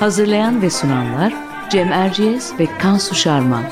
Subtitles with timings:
[0.00, 1.34] Hazırlayan ve sunanlar
[1.70, 3.64] Cem Erciyes ve Kansu Şarman.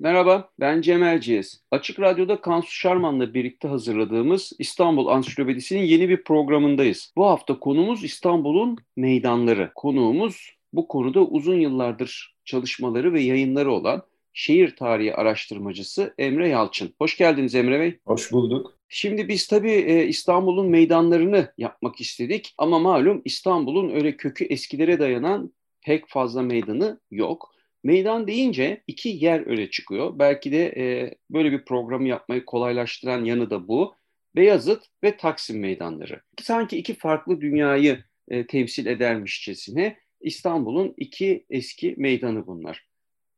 [0.00, 1.62] Merhaba, ben Cem Erciyes.
[1.70, 7.12] Açık Radyo'da Kansu Şarman'la birlikte hazırladığımız İstanbul Ansiklopedisi'nin yeni bir programındayız.
[7.16, 9.72] Bu hafta konumuz İstanbul'un meydanları.
[9.74, 16.94] Konuğumuz bu konuda uzun yıllardır çalışmaları ve yayınları olan şehir tarihi araştırmacısı Emre Yalçın.
[16.98, 17.98] Hoş geldiniz Emre Bey.
[18.06, 18.78] Hoş bulduk.
[18.88, 25.54] Şimdi biz tabii e, İstanbul'un meydanlarını yapmak istedik ama malum İstanbul'un öyle kökü eskilere dayanan
[25.84, 27.54] pek fazla meydanı yok.
[27.84, 30.18] Meydan deyince iki yer öyle çıkıyor.
[30.18, 33.94] Belki de e, böyle bir programı yapmayı kolaylaştıran yanı da bu.
[34.36, 36.20] Beyazıt ve Taksim meydanları.
[36.42, 42.86] Sanki iki farklı dünyayı e, temsil edermişçesine İstanbul'un iki eski meydanı bunlar.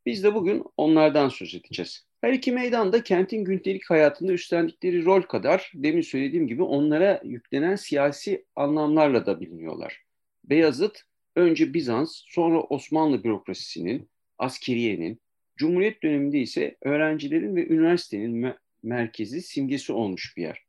[0.06, 2.06] Biz de bugün onlardan söz edeceğiz.
[2.20, 7.76] Her iki meydan da kentin gündelik hayatında üstlendikleri rol kadar demin söylediğim gibi onlara yüklenen
[7.76, 10.02] siyasi anlamlarla da biliniyorlar.
[10.44, 11.02] Beyazıt
[11.36, 15.20] önce Bizans sonra Osmanlı bürokrasisinin, askeriyenin,
[15.56, 20.64] Cumhuriyet döneminde ise öğrencilerin ve üniversitenin me- merkezi simgesi olmuş bir yer.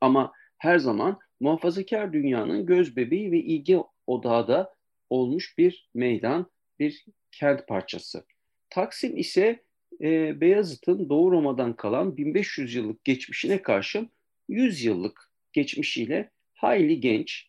[0.00, 4.74] Ama her zaman muhafazakar dünyanın göz bebeği ve ilgi odağı da
[5.10, 8.24] olmuş bir meydan, bir kent parçası.
[8.70, 9.62] Taksim ise
[10.00, 14.10] e, Beyazıt'ın Doğu Roma'dan kalan 1500 yıllık geçmişine karşın
[14.48, 17.48] 100 yıllık geçmişiyle hayli genç,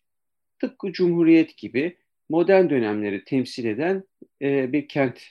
[0.59, 1.97] tıpkı Cumhuriyet gibi
[2.29, 4.03] modern dönemleri temsil eden
[4.41, 5.21] e, bir kent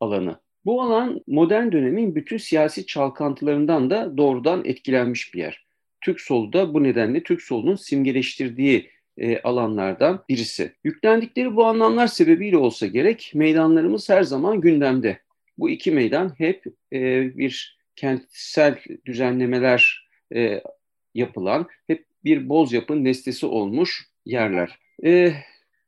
[0.00, 0.40] alanı.
[0.64, 5.66] Bu alan modern dönemin bütün siyasi çalkantılarından da doğrudan etkilenmiş bir yer.
[6.00, 10.72] Türk solu da bu nedenle Türk solunun simgeleştirdiği e, alanlardan birisi.
[10.84, 15.18] Yüklendikleri bu anlamlar sebebiyle olsa gerek meydanlarımız her zaman gündemde.
[15.58, 16.98] Bu iki meydan hep e,
[17.38, 20.62] bir kentsel düzenlemeler e,
[21.14, 24.78] yapılan, hep bir boz yapın nesnesi olmuş yerler.
[25.04, 25.32] E,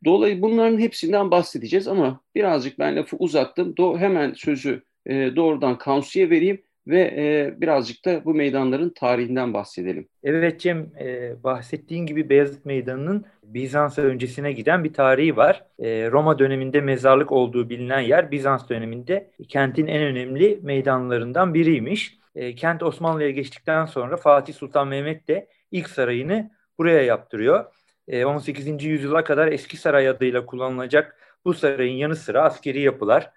[0.05, 3.77] dolayı bunların hepsinden bahsedeceğiz ama birazcık ben lafı uzattım.
[3.77, 10.09] Do hemen sözü e, doğrudan Kansu'ya vereyim ve e, birazcık da bu meydanların tarihinden bahsedelim.
[10.23, 15.65] Evet Cem, e, bahsettiğin gibi Beyazıt Meydanı'nın Bizans öncesine giden bir tarihi var.
[15.79, 22.19] E, Roma döneminde mezarlık olduğu bilinen yer Bizans döneminde kentin en önemli meydanlarından biriymiş.
[22.35, 27.65] E, kent Osmanlı'ya geçtikten sonra Fatih Sultan Mehmet de ilk sarayını buraya yaptırıyor.
[28.09, 28.85] E, 18.
[28.85, 33.33] yüzyıla kadar Eski Saray adıyla kullanılacak bu sarayın yanı sıra askeri yapılar,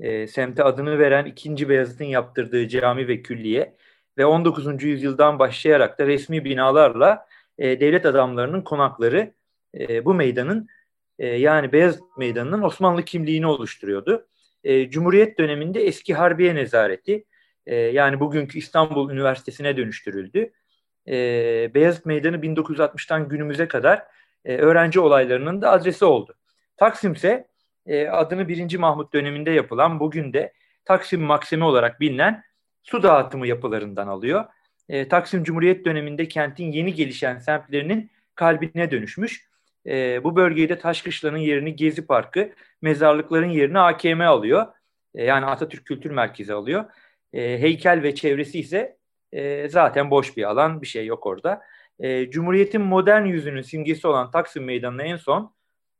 [0.00, 1.68] e, semte adını veren 2.
[1.68, 3.76] Beyazıt'ın yaptırdığı cami ve külliye
[4.18, 4.82] ve 19.
[4.82, 7.26] yüzyıldan başlayarak da resmi binalarla
[7.58, 9.34] e, devlet adamlarının konakları
[9.78, 10.68] e, bu meydanın
[11.18, 14.28] e, yani Beyazıt Meydanı'nın Osmanlı kimliğini oluşturuyordu.
[14.64, 17.24] E, Cumhuriyet döneminde eski Harbiye Nezareti
[17.66, 20.52] e, yani bugünkü İstanbul Üniversitesi'ne dönüştürüldü.
[21.08, 21.14] E,
[21.74, 24.02] Beyazıt Meydanı 1960'tan günümüze kadar
[24.44, 26.34] e, öğrenci olaylarının da adresi oldu.
[26.76, 27.47] Taksim ise
[27.88, 28.78] e, adını 1.
[28.78, 30.52] Mahmut döneminde yapılan bugün de
[30.84, 32.42] Taksim Maksimi olarak bilinen
[32.82, 34.44] su dağıtımı yapılarından alıyor.
[34.88, 39.48] E, Taksim Cumhuriyet döneminde kentin yeni gelişen semtlerinin kalbine dönüşmüş.
[39.86, 44.66] E, bu bölgede Taşkışla'nın yerini Gezi Parkı, mezarlıkların yerini AKM alıyor.
[45.14, 46.84] E, yani Atatürk Kültür Merkezi alıyor.
[47.32, 48.96] E, heykel ve çevresi ise
[49.32, 51.62] e, zaten boş bir alan, bir şey yok orada.
[52.00, 55.54] E, Cumhuriyet'in modern yüzünün simgesi olan Taksim Meydanı'na en son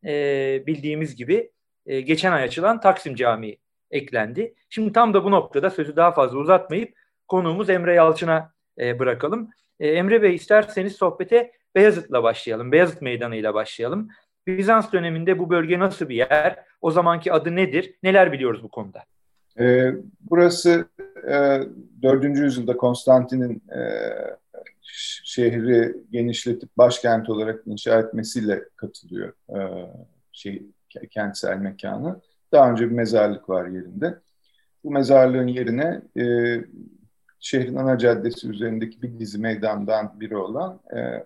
[0.05, 1.51] e, bildiğimiz gibi
[1.89, 3.59] e, geçen ay açılan Taksim Camii
[3.91, 4.55] eklendi.
[4.69, 6.95] Şimdi tam da bu noktada sözü daha fazla uzatmayıp
[7.29, 9.51] konuğumuz Emre Yalçın'a e, bırakalım.
[9.81, 12.73] E, Emre Bey isterseniz sohbete Beyazıt'la başlayalım.
[12.73, 14.09] Beyazıt Meydanı ile başlayalım.
[14.47, 16.59] Bizans döneminde bu bölge nasıl bir yer?
[16.81, 17.95] O zamanki adı nedir?
[18.03, 19.05] Neler biliyoruz bu konuda?
[19.61, 19.93] Ee,
[20.31, 20.89] burası
[21.29, 21.61] e,
[22.03, 22.25] 4.
[22.25, 23.81] yüzyılda Konstantin'in e,
[25.25, 29.59] şehri genişletip başkent olarak inşa etmesiyle katılıyor e,
[30.33, 30.63] şey
[31.11, 32.21] kentsel mekanı.
[32.53, 34.19] Daha önce bir mezarlık var yerinde.
[34.85, 36.25] Bu mezarlığın yerine e,
[37.41, 41.25] şehrin ana caddesi üzerindeki bir dizi meydandan biri olan e,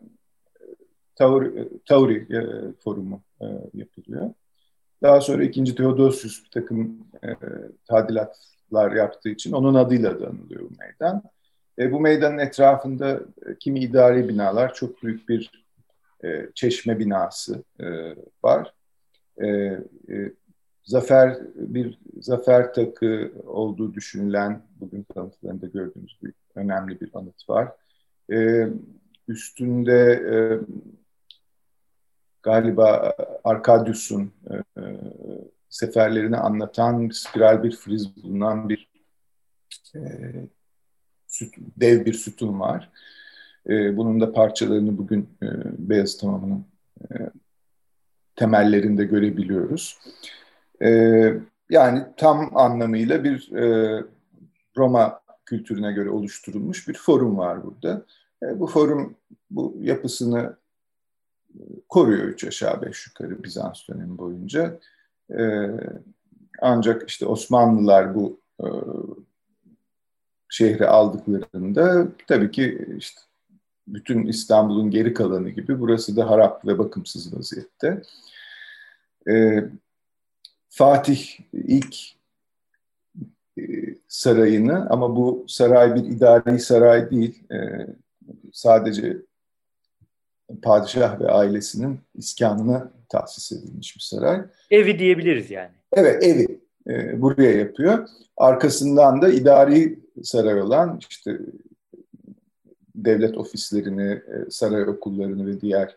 [1.14, 2.40] Tauri, Tauri e,
[2.84, 4.30] forumu e, yapılıyor.
[5.02, 5.74] Daha sonra 2.
[5.74, 7.28] Theodosius bir takım e,
[7.88, 11.22] tadilatlar yaptığı için onun adıyla da anılıyor bu meydan.
[11.78, 15.64] E, bu meydanın etrafında e, kimi idari binalar, çok büyük bir
[16.24, 17.86] e, çeşme binası e,
[18.44, 18.74] var.
[19.42, 20.32] E, e,
[20.84, 27.72] zafer bir zafer takı olduğu düşünülen bugün kanıtlarında gördüğümüz bir önemli bir anıt var.
[28.32, 28.68] E,
[29.28, 30.00] üstünde
[30.32, 30.36] e,
[32.42, 34.84] galiba Arkadius'un e, e,
[35.68, 38.88] seferlerini anlatan spiral bir friz bulunan bir
[39.94, 40.00] e,
[41.26, 42.90] süt, dev bir sütun var.
[43.68, 45.46] E, bunun da parçalarını bugün e,
[45.88, 46.64] Beyaz Tamamı'nın
[47.10, 47.14] e,
[48.36, 49.98] temellerinde görebiliyoruz.
[50.82, 50.90] E,
[51.70, 54.04] yani tam anlamıyla bir e,
[54.76, 58.04] Roma kültürüne göre oluşturulmuş bir forum var burada.
[58.42, 59.16] E, bu forum
[59.50, 60.56] bu yapısını
[61.88, 64.80] koruyor üç aşağı beş yukarı Bizans dönemi boyunca.
[65.38, 65.66] E,
[66.60, 68.66] ancak işte Osmanlılar bu e,
[70.48, 73.20] şehri aldıklarında tabii ki işte
[73.86, 78.02] bütün İstanbul'un geri kalanı gibi burası da harap ve bakımsız vaziyette.
[79.28, 79.64] E,
[80.68, 81.96] Fatih ilk
[83.58, 83.62] e,
[84.08, 87.86] sarayını ama bu saray bir idari saray değil, e,
[88.52, 89.16] sadece
[90.62, 94.40] padişah ve ailesinin iskanına tahsis edilmiş bir saray.
[94.70, 95.70] Evi diyebiliriz yani.
[95.92, 98.08] Evet evi e, buraya yapıyor.
[98.36, 101.38] Arkasından da idari saray olan işte
[103.04, 105.96] devlet ofislerini, e, saray okullarını ve diğer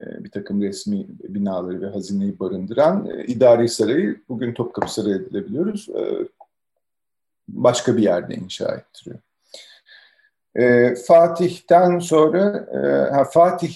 [0.00, 5.88] e, bir takım resmi binaları ve hazineyi barındıran e, idari sarayı bugün Topkapı Sarayı edilebiliyoruz.
[7.48, 9.18] Başka bir yerde inşa ettiriyor.
[11.06, 12.68] Fatih'ten sonra
[13.12, 13.74] ha, Fatih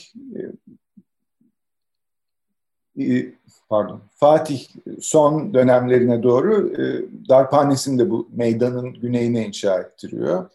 [3.68, 4.66] pardon Fatih
[5.00, 10.50] son dönemlerine doğru e, de bu meydanın güneyine inşa ettiriyor.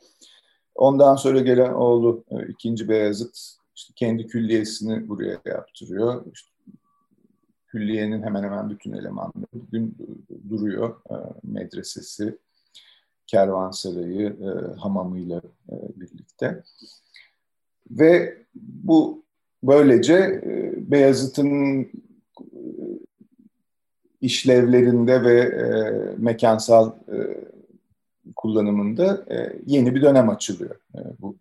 [0.76, 2.90] Ondan sonra gelen oğlu e, 2.
[2.90, 3.38] Beyazıt
[3.76, 6.26] işte kendi külliyesini buraya yaptırıyor.
[6.34, 6.52] İşte,
[7.68, 9.98] külliyenin hemen hemen bütün elemanları bugün
[10.50, 10.96] duruyor.
[11.10, 12.38] E, medresesi,
[13.28, 15.42] kervansarayı, e, hamamıyla
[15.96, 16.64] birlikte.
[17.92, 19.24] Ve bu
[19.64, 20.42] böylece
[20.78, 21.88] Beyazıt'ın
[24.22, 25.50] işlevlerinde ve
[26.18, 26.92] mekansal
[28.36, 30.76] kullanımında e, yeni bir dönem açılıyor.
[30.96, 31.36] E, bu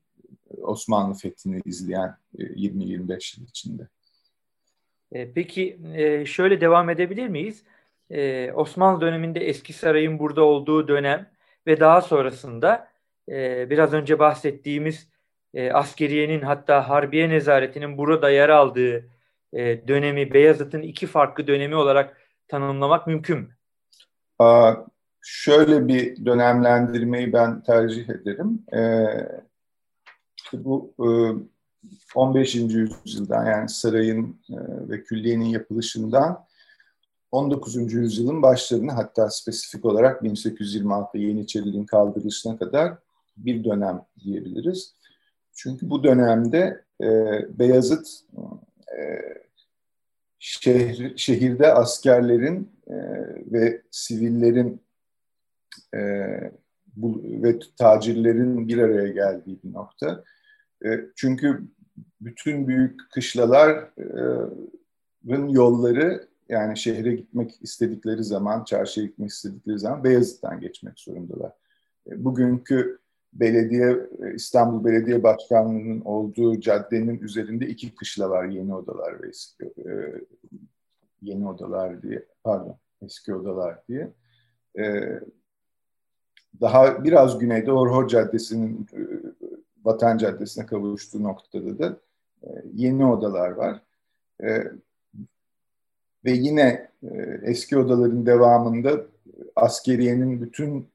[0.63, 3.89] Osmanlı fethini izleyen e, 20-25 yıl içinde.
[5.13, 7.63] E, peki e, şöyle devam edebilir miyiz?
[8.11, 11.31] E, Osmanlı döneminde eski sarayın burada olduğu dönem
[11.67, 12.89] ve daha sonrasında
[13.29, 15.09] e, biraz önce bahsettiğimiz
[15.55, 19.09] e, askeriyenin hatta harbiye nezaretinin burada yer aldığı
[19.53, 22.17] e, dönemi Beyazıt'ın iki farklı dönemi olarak
[22.49, 23.57] tanımlamak mümkün mü?
[25.23, 28.63] Şöyle bir dönemlendirmeyi ben tercih ederim.
[28.75, 29.29] Ee,
[30.53, 31.09] bu e,
[32.15, 32.55] 15.
[32.55, 36.47] yüzyıldan yani sarayın e, ve külliyenin yapılışından
[37.33, 37.93] 19.
[37.93, 42.95] yüzyılın başlarını hatta spesifik olarak 1826 Yeniçeriliğin kaldırılışına kadar
[43.37, 44.95] bir dönem diyebiliriz.
[45.53, 47.09] Çünkü bu dönemde e,
[47.59, 48.09] Beyazıt
[48.99, 49.03] e,
[50.39, 52.95] şehir, şehirde askerlerin e,
[53.53, 54.82] ve sivillerin
[55.95, 56.01] e,
[56.97, 60.25] bu, ve tacirlerin bir araya geldiği bir nokta.
[60.85, 61.63] E, çünkü
[62.21, 63.89] bütün büyük kışlaların
[65.49, 71.53] yolları yani şehre gitmek istedikleri zaman, çarşıya gitmek istedikleri zaman Beyazıt'tan geçmek zorundalar.
[72.11, 72.99] E, bugünkü
[73.33, 73.99] belediye
[74.35, 78.45] İstanbul Belediye Başkanlığı'nın olduğu caddenin üzerinde iki kışla var.
[78.45, 79.91] Yeni odalar ve eski e,
[81.23, 84.13] yeni odalar diye pardon eski odalar diye.
[84.79, 84.85] E,
[86.61, 89.01] daha biraz güneyde Orhor Caddesi'nin e,
[89.85, 91.97] Vatan Caddesi'ne kavuştuğu noktada da
[92.43, 93.81] e, yeni odalar var.
[94.43, 94.65] E,
[96.25, 96.89] ve yine
[97.43, 99.07] eski odaların devamında
[99.57, 100.87] askeriyenin bütün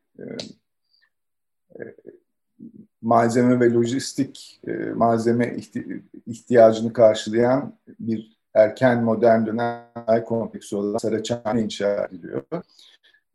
[3.01, 4.61] malzeme ve lojistik
[4.95, 12.43] malzeme ihti ihtiyacını karşılayan bir erken modern dönem kompleksi olan Saraçhane inşa ediliyor.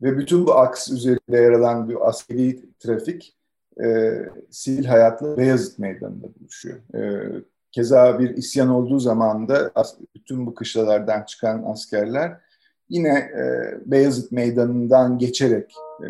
[0.02, 3.36] Ve bütün bu aks üzerinde yer alan bir askeri trafik
[3.84, 4.12] e,
[4.50, 6.78] sivil hayatla Beyazıt Meydanı'nda buluşuyor.
[6.94, 7.30] E,
[7.72, 9.72] keza bir isyan olduğu zaman da
[10.14, 12.40] bütün bu kışlalardan çıkan askerler
[12.88, 16.06] yine e, Beyazıt Meydanı'ndan geçerek e,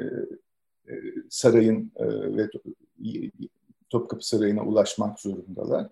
[0.92, 0.94] e,
[1.30, 2.06] sarayın e,
[2.36, 2.50] ve
[3.90, 5.88] Topkapı Sarayı'na ulaşmak zorundalar.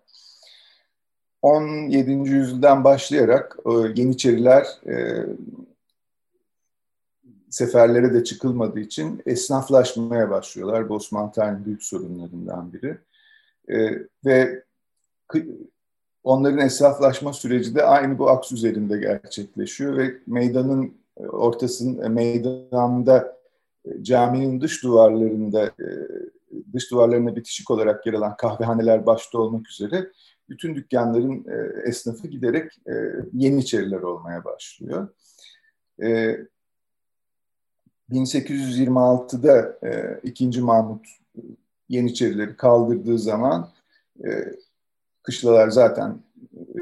[1.42, 2.10] 17.
[2.10, 3.56] yüzyıldan başlayarak
[3.94, 5.26] Yeniçeriler e,
[7.50, 10.88] seferlere de çıkılmadığı için esnaflaşmaya başlıyorlar.
[11.32, 12.98] Tarihinin büyük sorunlarından biri.
[13.68, 14.64] E, ve
[16.24, 23.40] onların esnaflaşma süreci de aynı bu aks üzerinde gerçekleşiyor ve meydanın ortasında, meydanda
[24.02, 25.72] caminin dış duvarlarında
[26.72, 30.10] dış duvarlarına bitişik olarak yer alan kahvehaneler başta olmak üzere
[30.48, 32.92] bütün dükkanların e, esnafı giderek e,
[33.32, 35.08] Yeniçeriler olmaya başlıyor.
[38.12, 40.60] E, 1826'da e, 2.
[40.60, 41.06] Mahmut
[41.88, 43.68] Yeniçerileri kaldırdığı zaman
[44.24, 44.28] e,
[45.22, 46.18] kışlalar zaten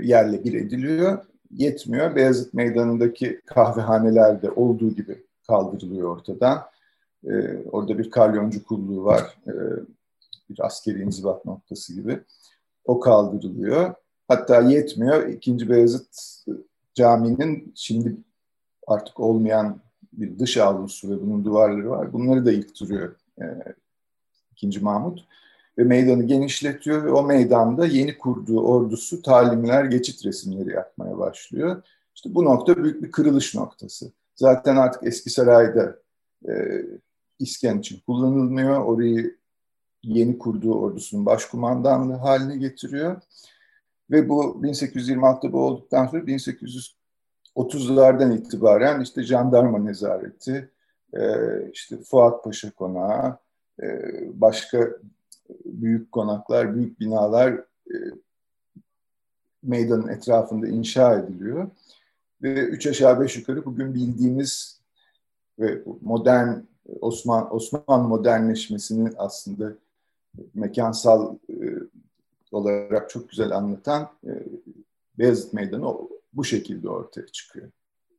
[0.02, 1.18] yerle bir ediliyor.
[1.50, 2.16] Yetmiyor.
[2.16, 6.62] Beyazıt Meydanı'ndaki kahvehanelerde olduğu gibi kaldırılıyor ortadan.
[7.25, 9.38] E, orada bir kalyoncu kulluğu var.
[9.47, 9.52] E,
[10.50, 12.20] bir askeri inzibat noktası gibi.
[12.85, 13.94] O kaldırılıyor.
[14.28, 15.28] Hatta yetmiyor.
[15.28, 16.44] İkinci Beyazıt
[16.94, 18.16] Camii'nin şimdi
[18.87, 19.80] artık olmayan
[20.12, 22.12] bir dış avlusu ve bunun duvarları var.
[22.12, 23.44] Bunları da yıktırıyor e,
[24.52, 25.24] ikinci Mahmut.
[25.78, 31.82] Ve meydanı genişletiyor ve o meydanda yeni kurduğu ordusu talimler, geçit resimleri yapmaya başlıyor.
[32.14, 34.12] İşte bu nokta büyük bir kırılış noktası.
[34.34, 35.98] Zaten artık Eski Saray'da
[36.48, 36.82] e,
[37.38, 38.84] iskan için kullanılmıyor.
[38.84, 39.36] Orayı
[40.02, 43.20] yeni kurduğu ordusunun başkumandanlığı haline getiriyor.
[44.10, 46.22] Ve bu 1826'da bu olduktan sonra
[47.58, 50.70] 1830'lardan itibaren işte jandarma nezareti,
[51.12, 51.20] e,
[51.72, 53.38] işte Fuat Paşa Konağı,
[53.82, 53.86] e,
[54.40, 54.88] başka
[55.64, 57.52] büyük konaklar, büyük binalar
[57.86, 57.96] e,
[59.62, 61.70] meydanın etrafında inşa ediliyor.
[62.42, 64.80] Ve üç aşağı beş yukarı bugün bildiğimiz
[65.58, 66.58] ve modern
[67.00, 69.72] Osman Osmanlı modernleşmesinin aslında
[70.54, 71.36] mekansal
[72.52, 74.08] olarak çok güzel anlatan
[75.18, 76.08] Beyazıt Meydanı
[76.38, 77.71] bu şekilde ortaya çıkıyor.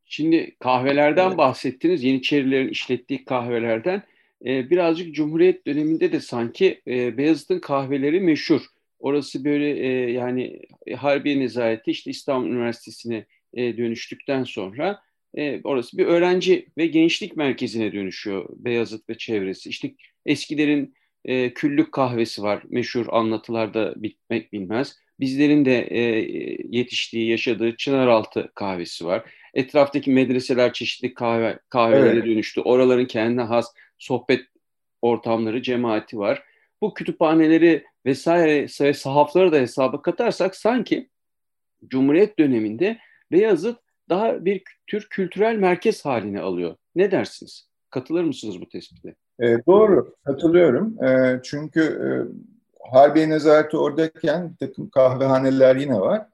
[0.05, 1.37] Şimdi kahvelerden evet.
[1.37, 2.03] bahsettiniz.
[2.03, 4.03] Yeniçerilerin işlettiği kahvelerden.
[4.45, 8.61] E, birazcık Cumhuriyet döneminde de sanki e, Beyazıt'ın kahveleri meşhur.
[8.99, 10.61] Orası böyle e, yani
[10.97, 14.99] Harbiye Nezareti işte İstanbul Üniversitesi'ne e, dönüştükten sonra
[15.37, 19.69] e, orası bir öğrenci ve gençlik merkezine dönüşüyor Beyazıt ve çevresi.
[19.69, 19.91] İşte
[20.25, 20.93] eskilerin
[21.25, 22.63] e, küllük kahvesi var.
[22.69, 24.99] Meşhur anlatılarda bitmek bilmez.
[25.19, 25.99] Bizlerin de e,
[26.77, 29.23] yetiştiği, yaşadığı Çınaraltı kahvesi var.
[29.53, 32.25] Etraftaki medreseler çeşitli kahve kahvelere evet.
[32.25, 32.61] dönüştü.
[32.61, 34.45] Oraların kendine has sohbet
[35.01, 36.43] ortamları, cemaati var.
[36.81, 41.09] Bu kütüphaneleri vesaire ve sahafları da hesaba katarsak sanki
[41.87, 42.99] Cumhuriyet döneminde
[43.31, 46.75] Beyazıt daha bir tür kültürel merkez haline alıyor.
[46.95, 47.69] Ne dersiniz?
[47.89, 49.15] Katılır mısınız bu tespite?
[49.39, 51.03] E, doğru, katılıyorum.
[51.03, 52.07] E, çünkü e,
[52.91, 56.25] Harbiye Nezareti oradayken takım kahvehaneler yine var.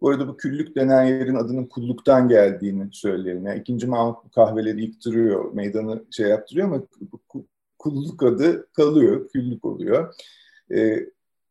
[0.00, 3.46] Bu arada bu küllük denen yerin adının kulluktan geldiğini söyleyelim.
[3.46, 6.82] Yani ikinci Mahmut kahveleri yıktırıyor, meydanı şey yaptırıyor ama
[7.78, 10.14] kulluk adı kalıyor, küllük oluyor.
[10.74, 11.06] E,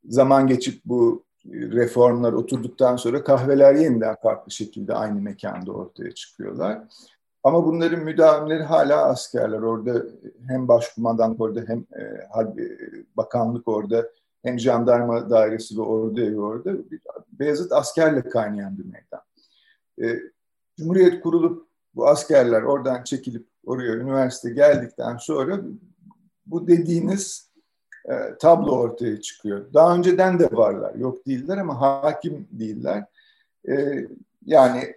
[0.05, 6.81] zaman geçip bu reformlar oturduktan sonra kahveler yeniden farklı şekilde aynı mekanda ortaya çıkıyorlar.
[7.43, 9.61] Ama bunların müdavimleri hala askerler.
[9.61, 10.05] Orada
[10.47, 12.77] hem başkumandanlık orada hem e, harbi,
[13.17, 14.09] bakanlık orada
[14.43, 16.71] hem jandarma dairesi ve ordu evi orada.
[17.31, 19.21] Beyazıt askerle kaynayan bir meydan.
[20.01, 20.19] E,
[20.77, 25.61] Cumhuriyet kurulup bu askerler oradan çekilip oraya üniversite geldikten sonra
[26.45, 27.51] bu dediğiniz
[28.05, 29.73] e, tablo ortaya çıkıyor.
[29.73, 33.05] Daha önceden de varlar, yok değiller ama hakim değiller.
[33.69, 34.05] E,
[34.45, 34.95] yani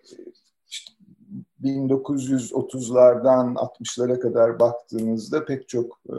[1.65, 6.17] 1930'lardan 60'lara kadar baktığınızda pek çok e,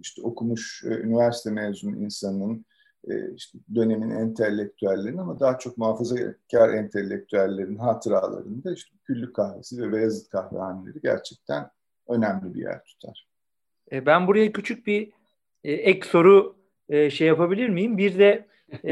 [0.00, 2.64] işte okumuş e, üniversite mezunu insanın
[3.08, 10.30] e, işte dönemin entelektüellerinin ama daha çok muhafazakar entelektüellerin hatıralarında işte Küllük Kahvesi ve Beyazıt
[10.30, 11.70] Kahvehaneleri gerçekten
[12.08, 13.28] önemli bir yer tutar.
[13.92, 15.12] Ben buraya küçük bir
[15.64, 16.56] ek soru
[17.10, 17.98] şey yapabilir miyim?
[17.98, 18.46] Bir de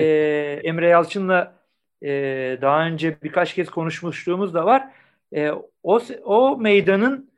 [0.65, 1.55] Emre Yalçın'la
[2.63, 4.91] daha önce birkaç kez konuşmuşluğumuz da var
[5.33, 5.51] e,
[5.83, 7.31] o, o meydanın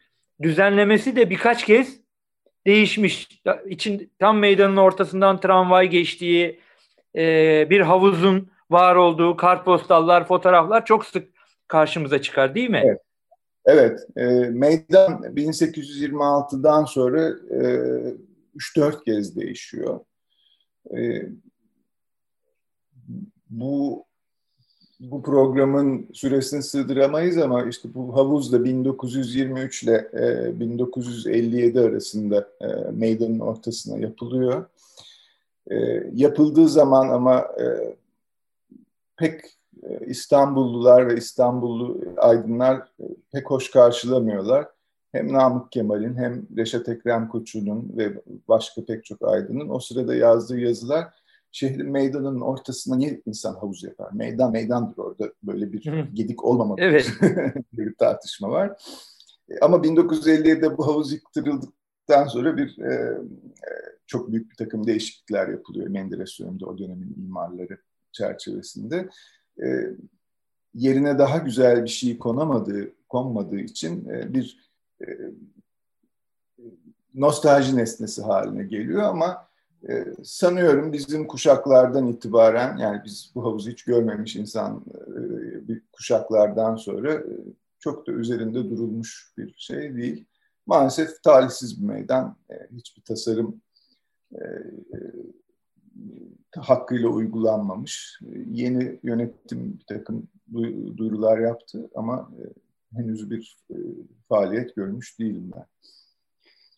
[0.42, 2.00] düzenlemesi de birkaç kez
[2.66, 3.42] değişmiş.
[3.66, 6.60] İçin tam meydanın ortasından tramvay geçtiği,
[7.16, 11.28] e, bir havuzun var olduğu kartpostallar, fotoğraflar çok sık
[11.68, 12.82] karşımıza çıkar değil mi?
[12.84, 13.00] Evet.
[13.70, 17.64] Evet, e, meydan 1826'dan sonra e,
[18.54, 20.00] 3-4 kez değişiyor.
[20.96, 21.22] E,
[23.50, 24.07] bu
[25.00, 32.66] bu programın süresini sığdıramayız ama işte bu havuz da 1923 ile e, 1957 arasında e,
[32.92, 34.66] meydanın ortasına yapılıyor.
[35.70, 35.76] E,
[36.14, 37.96] yapıldığı zaman ama e,
[39.16, 39.40] pek
[39.82, 44.66] e, İstanbullular ve İstanbullu aydınlar e, pek hoş karşılamıyorlar.
[45.12, 48.12] Hem Namık Kemal'in hem Reşat Ekrem Koçu'nun ve
[48.48, 51.08] başka pek çok aydının o sırada yazdığı yazılar
[51.58, 54.12] şehrin meydanının ortasına niye insan havuz yapar?
[54.12, 55.82] Meydan meydandır orada böyle bir
[56.14, 57.12] gedik olmamak evet.
[57.72, 58.82] bir tartışma var.
[59.60, 63.18] Ama 1957'de bu havuz yıktırıldıktan sonra bir e,
[64.06, 67.78] çok büyük bir takım değişiklikler yapılıyor Menderes döneminde o dönemin imarları
[68.12, 69.08] çerçevesinde.
[69.62, 69.66] E,
[70.74, 75.06] yerine daha güzel bir şey konamadığı, konmadığı için e, bir e,
[77.14, 79.47] nostalji nesnesi haline geliyor ama
[79.88, 86.76] e, sanıyorum bizim kuşaklardan itibaren yani biz bu havuzu hiç görmemiş insan e, bir kuşaklardan
[86.76, 87.24] sonra e,
[87.78, 90.24] çok da üzerinde durulmuş bir şey değil.
[90.66, 92.36] Maalesef talihsiz bir meydan.
[92.50, 93.60] E, hiçbir tasarım
[94.32, 94.40] e,
[96.56, 98.20] hakkıyla uygulanmamış.
[98.46, 100.28] Yeni yönetim bir takım
[100.96, 102.30] duyurular yaptı ama
[102.92, 103.56] henüz bir
[104.28, 105.64] faaliyet görmüş değilim ben.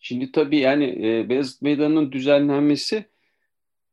[0.00, 3.04] Şimdi tabii yani e, Beyazıt Meydanı'nın düzenlenmesi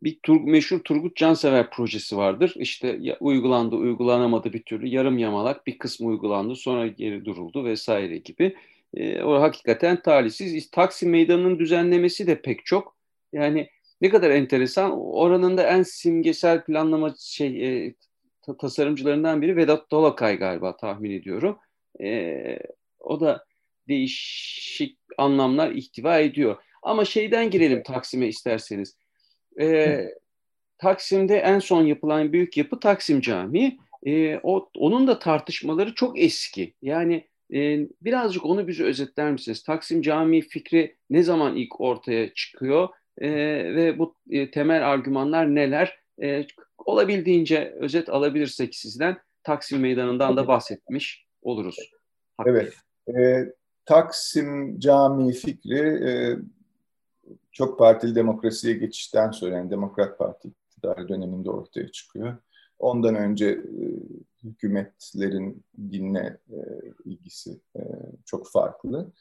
[0.03, 2.53] bir tur, meşhur Turgut Cansever projesi vardır.
[2.55, 4.87] İşte ya, uygulandı, uygulanamadı bir türlü.
[4.87, 8.55] Yarım yamalak bir kısmı uygulandı, sonra geri duruldu vesaire gibi.
[8.93, 10.71] E, o hakikaten talihsiz.
[10.71, 12.95] Taksim Meydanı'nın düzenlemesi de pek çok.
[13.33, 13.69] Yani
[14.01, 14.91] ne kadar enteresan.
[14.99, 17.93] Oranın da en simgesel planlama şey e,
[18.59, 21.59] tasarımcılarından biri Vedat Dolakay galiba tahmin ediyorum.
[22.01, 22.59] E,
[22.99, 23.46] o da
[23.87, 26.55] değişik anlamlar ihtiva ediyor.
[26.83, 28.97] Ama şeyden girelim Taksim'e isterseniz.
[29.61, 30.05] E,
[30.77, 33.77] Taksim'de en son yapılan büyük yapı Taksim Camii.
[34.05, 36.73] E, o, onun da tartışmaları çok eski.
[36.81, 39.63] Yani e, birazcık onu bize özetler misiniz?
[39.63, 42.89] Taksim Camii fikri ne zaman ilk ortaya çıkıyor?
[43.17, 43.29] E,
[43.75, 45.99] ve bu e, temel argümanlar neler?
[46.21, 46.45] E,
[46.77, 51.91] olabildiğince özet alabilirsek sizden Taksim Meydanı'ndan da bahsetmiş oluruz.
[52.37, 52.49] Hakkı.
[52.49, 52.73] Evet.
[53.07, 53.13] E,
[53.87, 56.37] Taksim Camii fikri e,
[57.51, 62.37] çok partili demokrasiye geçişten sonra yani Demokrat Parti iktidarı döneminde ortaya çıkıyor.
[62.79, 63.85] Ondan önce e,
[64.43, 66.59] hükümetlerin dinle e,
[67.05, 67.81] ilgisi e,
[68.25, 69.11] çok farklı.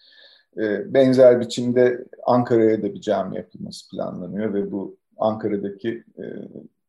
[0.56, 6.24] E, benzer biçimde Ankara'ya da bir cami yapılması planlanıyor ve bu Ankara'daki e,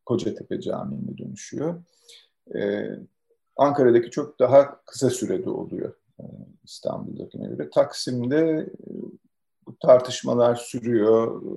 [0.06, 1.82] Kocatepe Camii'ne dönüşüyor.
[2.54, 2.90] E,
[3.56, 5.94] Ankara'daki çok daha kısa sürede oluyor
[6.64, 7.70] İstanbul'dakine göre.
[7.70, 8.90] Taksim'de e,
[9.66, 11.54] bu tartışmalar sürüyor, e,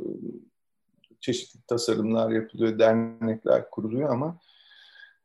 [1.19, 4.37] çeşitli tasarımlar yapılıyor, dernekler kuruluyor ama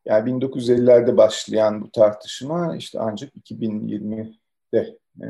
[0.05, 5.27] yani 1950'lerde başlayan bu tartışma işte ancak 2020'de e,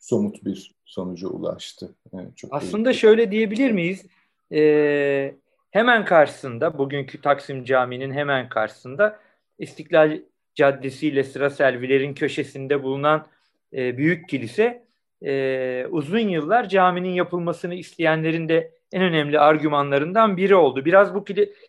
[0.00, 1.94] somut bir sonuca ulaştı.
[2.12, 3.00] E, çok Aslında büyük.
[3.00, 4.06] şöyle diyebilir miyiz?
[4.52, 5.34] Ee,
[5.70, 9.18] hemen karşısında, bugünkü Taksim Camii'nin hemen karşısında
[9.58, 10.20] İstiklal
[10.60, 13.26] Caddesi ile Sıra Selvilerin köşesinde bulunan
[13.72, 14.84] e, büyük kilise
[15.24, 20.84] e, uzun yıllar caminin yapılmasını isteyenlerin de en önemli argümanlarından biri oldu.
[20.84, 21.24] Biraz bu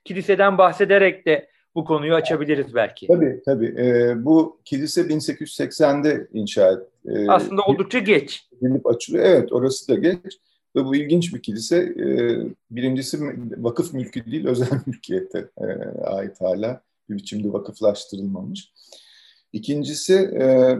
[0.05, 3.07] kiliseden bahsederek de bu konuyu açabiliriz belki.
[3.07, 3.75] Tabii tabii.
[3.77, 7.25] E, bu kilise 1880'de inşa edildi.
[7.25, 8.47] E, Aslında oldukça geç.
[8.61, 9.25] Edilip açılıyor.
[9.25, 10.37] Evet orası da geç.
[10.75, 11.77] Ve bu ilginç bir kilise.
[11.77, 12.07] E,
[12.71, 13.17] birincisi
[13.57, 15.65] vakıf mülkü değil özel mülkiyete e,
[16.03, 16.81] ait hala.
[17.11, 18.73] Bir biçimde vakıflaştırılmamış.
[19.53, 20.75] İkincisi e,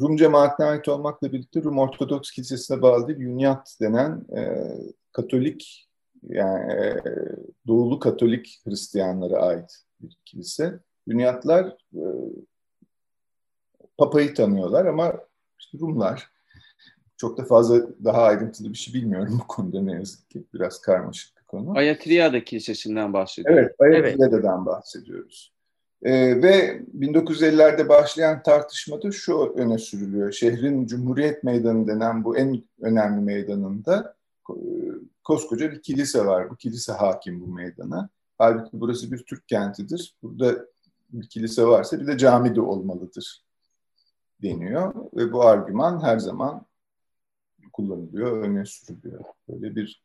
[0.00, 4.70] Rum cemaatine ait olmakla birlikte Rum Ortodoks Kilisesi'ne bağlı değil, Yunyat denen e,
[5.12, 5.88] Katolik
[6.22, 6.96] yani e,
[7.66, 10.80] Doğulu Katolik Hristiyanlara ait bir kilise.
[11.06, 12.02] Yunyatlar e,
[13.98, 15.14] Papa'yı tanıyorlar ama
[15.58, 16.30] işte Rumlar
[17.16, 20.44] çok da fazla daha ayrıntılı bir şey bilmiyorum bu konuda ne yazık ki.
[20.54, 21.78] Biraz karmaşık bir konu.
[21.78, 23.60] Ayatriada Kilisesi'nden bahsediyoruz.
[23.60, 24.66] Evet, Ayatriada'dan evet.
[24.66, 25.52] bahsediyoruz.
[26.02, 30.32] E, ve 1950'lerde başlayan tartışmada şu öne sürülüyor.
[30.32, 34.16] Şehrin Cumhuriyet Meydanı denen bu en önemli meydanında
[34.50, 34.54] e,
[35.24, 36.50] koskoca bir kilise var.
[36.50, 38.08] Bu kilise hakim bu meydana.
[38.38, 40.14] Halbuki burası bir Türk kentidir.
[40.22, 40.66] Burada
[41.12, 43.44] bir kilise varsa bir de cami de olmalıdır
[44.42, 44.94] deniyor.
[45.16, 46.66] Ve bu argüman her zaman
[47.72, 49.24] kullanılıyor, öne sürülüyor.
[49.48, 50.02] Böyle bir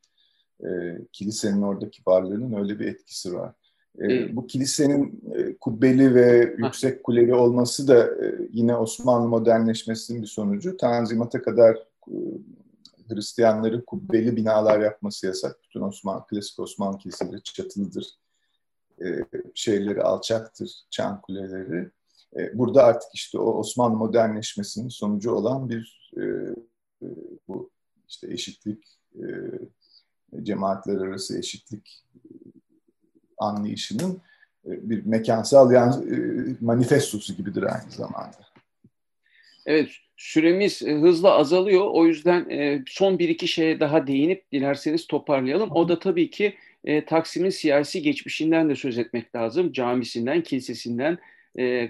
[0.64, 3.52] e, kilisenin oradaki varlığının öyle bir etkisi var.
[4.00, 10.26] E, bu kilisenin e, kubbeli ve yüksek kuleli olması da e, yine Osmanlı modernleşmesinin bir
[10.26, 10.76] sonucu.
[10.76, 11.76] Tanzimat'a kadar
[12.08, 12.16] e,
[13.08, 15.56] Hristiyanların kubbeli binalar yapması yasak.
[15.62, 18.06] Bütün Osmanlı, klasik Osmanlı kiliseleri çatılıdır.
[19.04, 19.06] E,
[19.54, 21.90] şeyleri alçaktır, çan kuleleri.
[22.54, 26.12] Burada artık işte o Osmanlı modernleşmesinin sonucu olan bir
[27.48, 27.70] bu
[28.08, 28.84] işte eşitlik,
[30.42, 32.04] cemaatler arası eşitlik
[33.38, 34.22] anlayışının
[34.66, 35.94] bir mekansal yani
[36.60, 38.36] manifestosu gibidir aynı zamanda.
[39.66, 41.86] Evet, süremiz hızla azalıyor.
[41.90, 42.46] O yüzden
[42.88, 45.70] son bir iki şeye daha değinip dilerseniz toparlayalım.
[45.70, 46.54] O da tabii ki
[47.06, 49.72] Taksim'in siyasi geçmişinden de söz etmek lazım.
[49.72, 51.18] Camisinden, kilisesinden,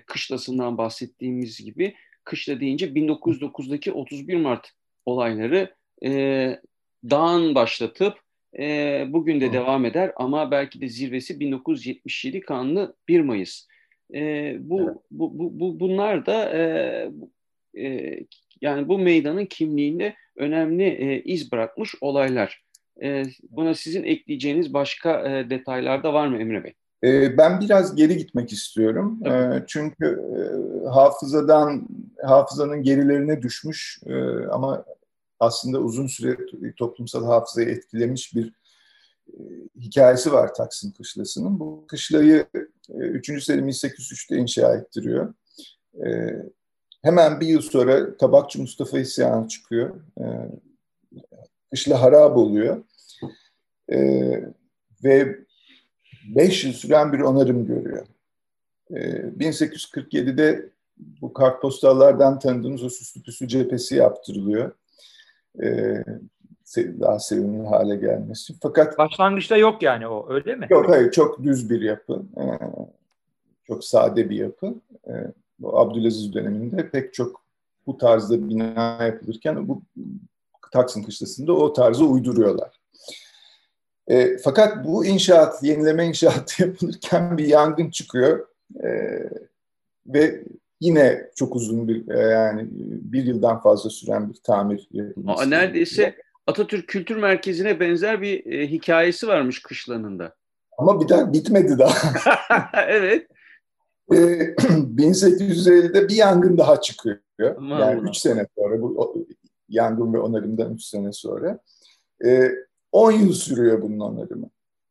[0.07, 1.95] kışlasından bahsettiğimiz gibi.
[2.25, 4.71] Kışla deyince 1909'daki 31 Mart
[5.07, 5.75] olayları
[7.11, 8.15] dağın başlatıp
[9.13, 13.67] bugün de devam eder ama belki de zirvesi 1977 kanlı 1 Mayıs.
[14.11, 14.97] bu, evet.
[15.11, 16.53] bu, bu, bu bunlar da
[17.79, 18.21] e,
[18.61, 22.63] yani bu meydanın kimliğinde önemli e, iz bırakmış olaylar.
[23.03, 26.75] E, buna sizin ekleyeceğiniz başka e, detaylar da var mı Emre Bey?
[27.05, 29.21] E, ben biraz geri gitmek istiyorum.
[29.27, 30.41] E, çünkü e,
[30.89, 31.89] hafızadan
[32.23, 34.15] hafızanın gerilerine düşmüş e,
[34.51, 34.85] ama
[35.41, 36.37] aslında uzun süre
[36.77, 38.53] toplumsal hafızayı etkilemiş bir
[39.29, 39.39] e,
[39.81, 41.61] hikayesi var Taksim Kışlası'nın.
[41.61, 42.47] Bu kışlayı
[42.89, 43.45] e, 3.
[43.45, 45.35] Selim 1803'te inşa ettiriyor.
[46.07, 46.33] E,
[47.07, 50.01] Hemen bir yıl sonra Tabakçı Mustafa isyanı çıkıyor.
[50.21, 50.25] E,
[51.71, 52.85] kışla harap oluyor.
[55.05, 55.39] Ve
[56.37, 58.07] beş yıl süren bir onarım görüyor.
[58.91, 59.01] E,
[59.39, 64.73] 1847'de bu kartpostallardan tanıdığımız o süslü püslü cephesi yaptırılıyor.
[65.63, 66.05] E,
[66.77, 68.55] daha sevimli hale gelmesi.
[68.63, 70.67] Fakat başlangıçta yok yani o öyle mi?
[70.71, 72.23] Yok hayır çok düz bir yapı.
[72.37, 72.45] E,
[73.67, 74.75] çok sade bir yapı.
[75.09, 75.13] E,
[75.59, 77.43] bu Abdülaziz döneminde pek çok
[77.87, 79.83] bu tarzda bina yapılırken bu
[80.73, 82.81] Taksim Kışlası'nda o tarzı uyduruyorlar.
[84.09, 88.47] E, fakat bu inşaat, yenileme inşaatı yapılırken bir yangın çıkıyor
[88.83, 88.89] e,
[90.07, 90.45] ve
[90.81, 92.69] yine çok uzun bir e, yani
[93.13, 94.89] bir yıldan fazla süren bir tamir.
[95.27, 96.15] Aa, neredeyse
[96.47, 100.35] Atatürk Kültür Merkezi'ne benzer bir e, hikayesi varmış kışlanında.
[100.79, 102.09] Ama bir daha bitmedi daha.
[102.89, 103.27] evet.
[104.11, 107.19] 1850'de ee, bir yangın daha çıkıyor.
[107.57, 109.27] Aman yani 3 sene sonra bu
[109.69, 111.59] yangın ve onarımdan 3 sene sonra.
[112.93, 114.51] 10 ee, yıl sürüyor bunun onarımı.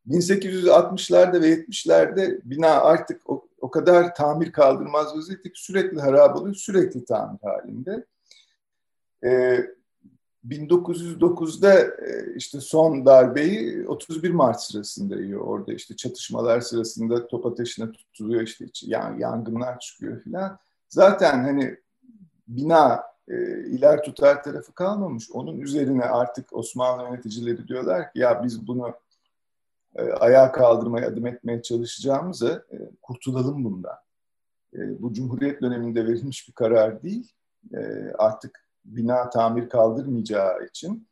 [0.09, 6.55] 1860'larda ve 70'lerde bina artık o, o kadar tamir kaldırmaz vaziyette ki sürekli harap oluyor,
[6.55, 8.05] sürekli tamir halinde.
[9.23, 9.65] Ee,
[10.49, 15.41] 1909'da e, işte son darbeyi 31 Mart sırasında yiyor.
[15.41, 18.65] Orada işte çatışmalar sırasında top ateşine tutuluyor işte
[19.17, 20.59] yangınlar çıkıyor filan.
[20.89, 21.77] Zaten hani
[22.47, 25.31] bina e, iler tutar tarafı kalmamış.
[25.31, 28.93] Onun üzerine artık Osmanlı yöneticileri diyorlar ki ya biz bunu
[30.01, 33.95] ayağa kaldırmaya, adım etmeye çalışacağımıza e, kurtulalım bundan.
[34.73, 37.31] E, bu Cumhuriyet döneminde verilmiş bir karar değil.
[37.73, 41.07] E, artık bina tamir kaldırmayacağı için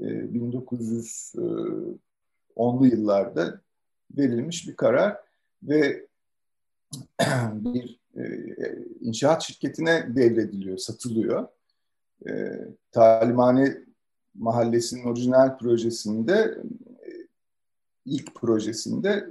[0.00, 3.60] 1910'lu e, yıllarda
[4.16, 5.16] verilmiş bir karar
[5.62, 6.06] ve
[7.52, 8.22] bir e,
[9.00, 11.48] inşaat şirketine devrediliyor, satılıyor.
[12.28, 12.58] E,
[12.92, 13.76] Talimhane
[14.34, 16.58] Mahallesi'nin orijinal projesinde
[18.06, 19.30] ilk projesinde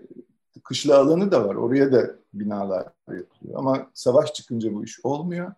[0.63, 1.55] kışla alanı da var.
[1.55, 3.59] Oraya da binalar yapılıyor.
[3.59, 5.53] Ama savaş çıkınca bu iş olmuyor.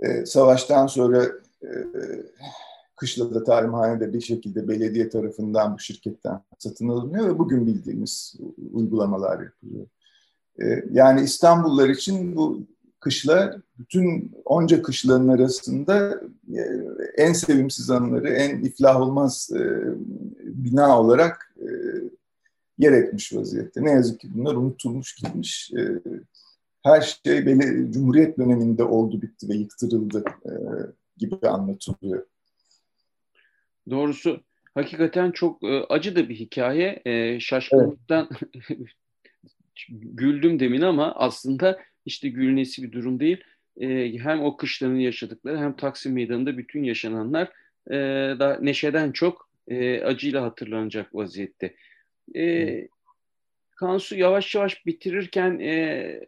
[0.00, 1.24] E, savaştan sonra
[1.62, 1.68] e,
[2.96, 8.36] Kışla'da talimhanede bir şekilde belediye tarafından bu şirketten satın alınıyor ve bugün bildiğimiz
[8.72, 9.86] uygulamalar yapılıyor.
[10.62, 12.60] E, yani İstanbullular için bu
[13.00, 16.20] kışla bütün onca kışların arasında
[16.54, 16.60] e,
[17.16, 19.60] en sevimsiz anları, en iflah olmaz e,
[20.40, 21.45] bina olarak
[22.78, 23.84] yer etmiş vaziyette.
[23.84, 25.72] Ne yazık ki bunlar unutulmuş gitmiş.
[25.72, 25.80] E,
[26.82, 30.52] her şey böyle Cumhuriyet döneminde oldu bitti ve yıktırıldı e,
[31.16, 32.26] gibi anlatılıyor.
[33.90, 34.40] Doğrusu
[34.74, 37.02] hakikaten çok e, acı da bir hikaye.
[37.04, 38.88] E, şaşkınlıktan evet.
[39.90, 43.44] güldüm demin ama aslında işte gülnesi bir durum değil.
[43.80, 47.52] E, hem o kışların yaşadıkları hem Taksim Meydanı'nda bütün yaşananlar
[47.90, 47.94] e,
[48.38, 49.46] da neşeden çok
[50.04, 51.74] acıyla hatırlanacak vaziyette.
[52.36, 52.88] E,
[53.76, 56.20] Kansu yavaş yavaş bitirirken e,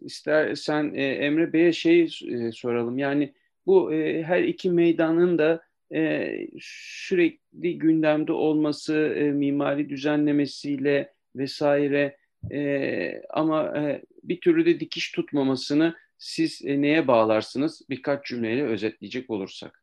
[0.00, 2.98] istersen e, Emre Bey'e şey e, soralım.
[2.98, 3.34] Yani
[3.66, 5.62] bu e, her iki meydanın da
[5.94, 12.16] e, sürekli gündemde olması, e, mimari düzenlemesiyle vesaire
[12.52, 17.82] e, ama e, bir türlü de dikiş tutmamasını siz e, neye bağlarsınız?
[17.90, 19.82] Birkaç cümleyle özetleyecek olursak.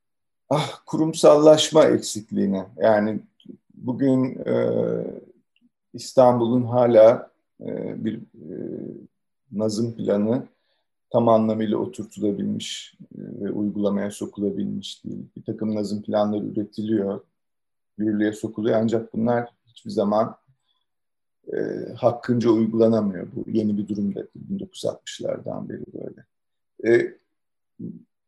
[0.50, 2.66] Ah kurumsallaşma eksikliğine.
[2.78, 3.20] Yani
[3.74, 4.54] bugün e,
[5.96, 7.32] İstanbul'un hala
[7.62, 8.56] e, bir e,
[9.52, 10.48] nazım planı
[11.10, 15.26] tam anlamıyla oturtulabilmiş e, ve uygulamaya sokulabilmiş değil.
[15.38, 17.22] Bir takım nazım planları üretiliyor,
[17.98, 20.36] yürürlüğe sokuluyor ancak bunlar hiçbir zaman
[21.54, 21.58] e,
[21.98, 23.28] hakkınca uygulanamıyor.
[23.36, 26.26] Bu yeni bir durum da 1960'lardan beri böyle.
[26.86, 27.18] E,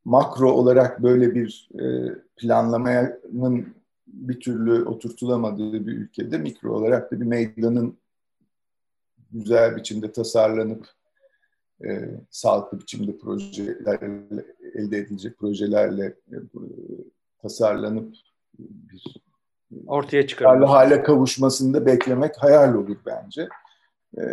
[0.05, 3.76] makro olarak böyle bir e, planlamanın
[4.07, 7.97] bir türlü oturtulamadığı bir ülkede mikro olarak da bir meydanın
[9.31, 10.87] güzel biçimde tasarlanıp
[11.85, 13.99] e, sağlıklı biçimde projeler
[14.75, 16.37] elde edilecek projelerle e,
[17.41, 18.15] tasarlanıp
[18.59, 19.03] bir
[19.87, 20.67] ortaya çıkarılır.
[20.67, 23.49] hale kavuşmasını da beklemek hayal olur bence.
[24.17, 24.23] E,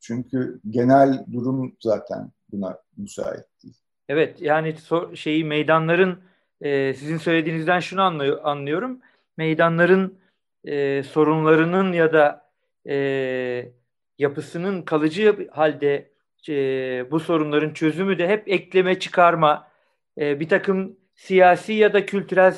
[0.00, 3.76] çünkü genel durum zaten buna müsait değil.
[4.08, 6.18] Evet yani so şeyi meydanların
[6.60, 9.00] e, sizin söylediğinizden şunu anlıyor, anlıyorum.
[9.36, 10.18] Meydanların
[10.64, 12.50] e, sorunlarının ya da
[12.88, 13.72] e,
[14.18, 16.12] yapısının kalıcı halde
[16.48, 16.54] e,
[17.10, 19.68] bu sorunların çözümü de hep ekleme çıkarma,
[20.20, 22.56] e, bir takım siyasi ya da kültürel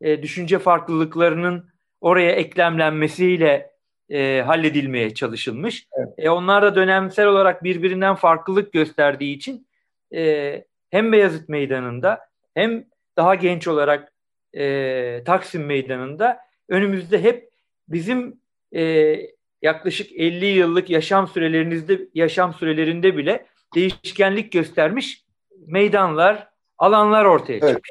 [0.00, 1.68] e, düşünce farklılıklarının
[2.00, 3.72] oraya eklemlenmesiyle
[4.10, 5.86] e, halledilmeye çalışılmış.
[5.98, 6.08] Evet.
[6.18, 9.66] E, onlar da dönemsel olarak birbirinden farklılık gösterdiği için
[10.14, 12.20] e, hem Beyazıt Meydanı'nda
[12.54, 12.84] hem
[13.16, 14.11] daha genç olarak
[14.56, 16.38] e, Taksim Meydanı'nda
[16.68, 17.50] önümüzde hep
[17.88, 18.40] bizim
[18.74, 19.16] e,
[19.62, 25.24] yaklaşık 50 yıllık yaşam sürelerinizde yaşam sürelerinde bile değişkenlik göstermiş
[25.66, 27.68] meydanlar, alanlar ortaya evet.
[27.68, 27.90] çıkmış.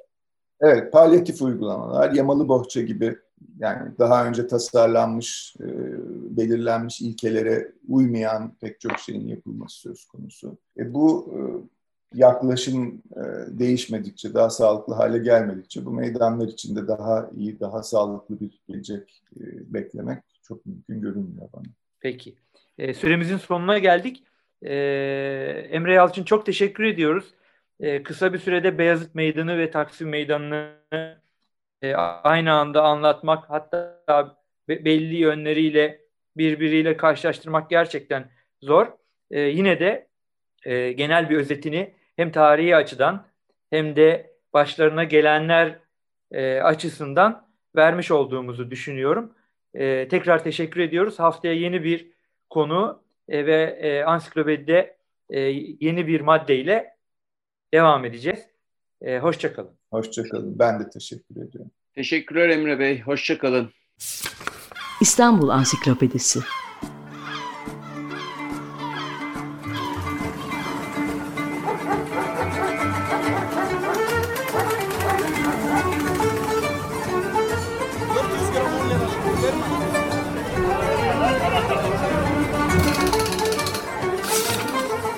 [0.61, 3.15] Evet, palyatif uygulamalar, yamalı bohça gibi
[3.59, 5.67] yani daha önce tasarlanmış, e,
[6.37, 10.57] belirlenmiş ilkelere uymayan pek çok şeyin yapılması söz konusu.
[10.77, 11.39] E, bu e,
[12.13, 13.21] yaklaşım e,
[13.59, 19.43] değişmedikçe, daha sağlıklı hale gelmedikçe bu meydanlar içinde daha iyi, daha sağlıklı bir gelecek e,
[19.73, 21.63] beklemek çok mümkün görünmüyor bana.
[21.99, 22.35] Peki.
[22.77, 24.23] E, süremizin sonuna geldik.
[24.61, 24.73] E,
[25.71, 27.33] Emre Yalçın çok teşekkür ediyoruz.
[27.79, 30.71] E, kısa bir sürede Beyazıt Meydanı ve Taksim Meydanı'nı
[31.81, 31.93] e,
[32.23, 34.37] aynı anda anlatmak hatta
[34.69, 36.01] belli yönleriyle
[36.37, 38.29] birbiriyle karşılaştırmak gerçekten
[38.61, 38.87] zor.
[39.31, 40.07] E, yine de
[40.65, 43.25] e, genel bir özetini hem tarihi açıdan
[43.69, 45.79] hem de başlarına gelenler
[46.31, 49.33] e, açısından vermiş olduğumuzu düşünüyorum.
[49.73, 51.19] E, tekrar teşekkür ediyoruz.
[51.19, 52.11] Haftaya yeni bir
[52.49, 54.97] konu e, ve e, ansiklopedide
[55.29, 55.39] e,
[55.79, 56.95] yeni bir maddeyle
[57.73, 58.39] devam edeceğiz.
[59.01, 59.75] E, hoşçakalın.
[59.91, 60.59] Hoşçakalın.
[60.59, 61.71] Ben de teşekkür ediyorum.
[61.95, 63.01] Teşekkürler Emre Bey.
[63.01, 63.69] Hoşçakalın.
[65.01, 66.39] İstanbul Ansiklopedisi